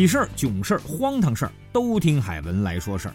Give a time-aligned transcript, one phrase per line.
[0.00, 3.14] 喜事儿、囧事儿、荒唐事儿，都听海文来说事儿。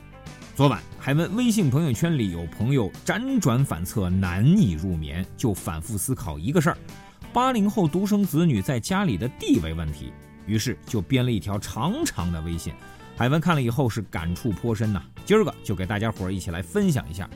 [0.53, 6.77] 昨晚，海文微信朋友圈里有朋友辗转反侧，难以入眠，就反复思考一个事儿：
[7.33, 10.13] 八零后独生子女在家里的地位问题。
[10.45, 12.71] 于是就编了一条长长的微信。
[13.17, 17.27] 海文看了以后是感触颇深呐，今儿个就给大家伙儿一起来分享一下。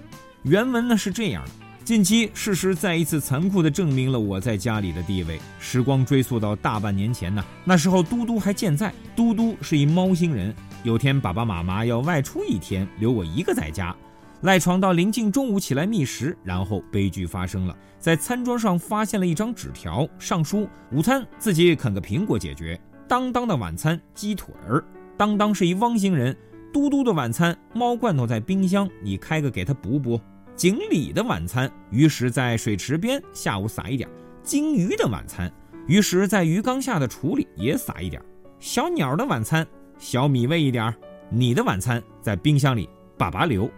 [0.44, 1.52] 原文呢是这样的：
[1.84, 5.40] 近期事实再一次残酷地证明了我在家里的地位。
[5.60, 10.54] 时光追溯到大半年前呢，那时候嘟嘟还健在，嘟嘟是一猫星人。
[10.84, 13.96] 有天爸爸妈妈要外出一天，留我一个在家，
[14.42, 22.80] 赖床到临近中午起来觅食，然后悲剧发生了，在餐桌上发现了一张纸条，上书：午餐自己啃个苹果解决。
[23.08, 24.84] 当当的晚餐鸡腿儿。
[25.18, 26.34] 当当是一汪星人，
[26.72, 30.22] 嘟嘟的晚餐猫罐头在冰箱，你开个给他补补。
[30.60, 34.10] 锦鲤的晚餐，于是在水池边，下午撒一点。
[34.44, 35.50] 金鱼的晚餐，
[35.88, 38.22] 于是在鱼缸下的橱里也撒一点。
[38.60, 39.66] 小鸟的晚餐，
[39.98, 40.94] 小米喂一点。
[41.30, 43.72] 你的晚餐在冰箱里，爸爸留。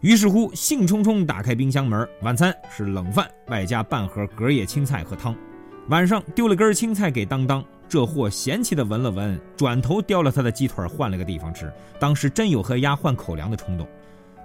[0.00, 5.32] 于是乎，兴冲冲打开冰箱门，晚餐是冷饭，外加半盒隔夜青菜和汤。
[5.90, 7.64] 晚上丢了根青菜给当当。
[7.88, 11.72] 这货嫌弃的闻了闻，转头叼了他的鸡腿换了个地方吃。
[12.00, 13.86] 当时真有和鸭换口粮的冲动。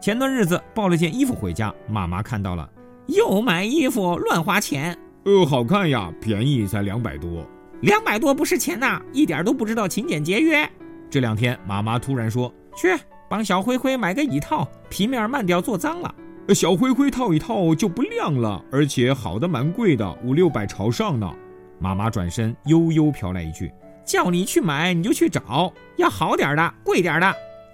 [0.02, 2.68] 前段日子抱了件衣服回家，妈妈看到了，
[3.06, 4.98] 又买衣服乱花钱。
[5.26, 7.46] 呃，好看呀，便宜才两百多，
[7.82, 10.68] 两百多不是钱呐，一点都不知道勤俭节约。
[11.08, 12.88] 这两天妈妈突然说，去
[13.30, 16.12] 帮小灰灰买个椅套，皮面慢掉做脏了。
[16.50, 21.32] 小灰灰套一套就不亮了，而且好的蛮贵的，五六百朝上呢。
[21.78, 23.72] 妈妈转身悠悠飘来一句
[24.04, 27.32] ：“叫你去买，你就去找，要好点的，贵点的。”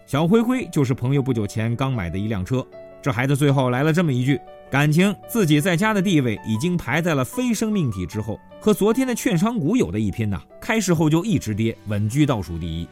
[0.07, 2.65] 小灰灰就是朋友不久前刚买的一辆车。
[3.01, 4.39] 这孩子最后来了这么一句
[4.71, 10.41] ：“感情自己在家的地位已经排在了非生命体之后，和昨天的券商股有的一拼呐！
[10.61, 12.87] 开市后就一直跌，稳居倒数第一。”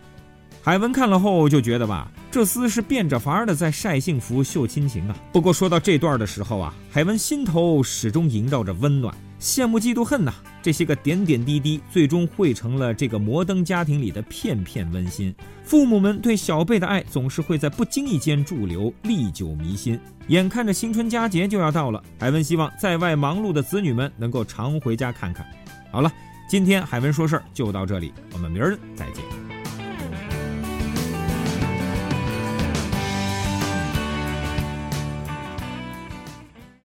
[0.61, 5.15] 海文看了后就觉得吧，这厮是变着法儿的在晒幸福、秀亲情啊。
[5.31, 9.15] 不过说到这段的时候啊，海文心头始终萦绕着温暖。
[9.45, 15.31] 羡慕嫉妒恨呐，这些个点点滴滴，最终汇成了这个摩登家庭里的片片温馨。
[15.63, 19.99] 父母们对小辈的爱，总是会在不经意间驻留，历久弥新。
[20.29, 25.45] 眼看着新春佳节就要到了，海文希望在外忙碌的子女们能够常回家看看。
[25.91, 26.11] 好了，
[26.49, 29.44] 今天海文说事儿就到这里，我们明儿再见。